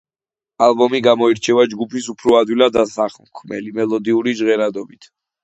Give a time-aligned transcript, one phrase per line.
[0.67, 5.11] ალბომი გამოირჩევა ჯგუფის უფრო ადვილად აღსაქმელი, მელოდიური ჟღერადობით.